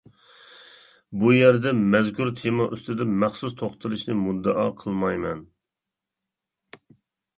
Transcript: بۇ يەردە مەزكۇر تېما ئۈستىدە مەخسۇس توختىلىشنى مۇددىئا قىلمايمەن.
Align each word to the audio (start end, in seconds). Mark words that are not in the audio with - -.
بۇ 1.23 1.33
يەردە 1.33 1.73
مەزكۇر 1.95 2.31
تېما 2.41 2.67
ئۈستىدە 2.77 3.07
مەخسۇس 3.25 3.55
توختىلىشنى 3.61 4.17
مۇددىئا 4.25 4.67
قىلمايمەن. 4.81 5.45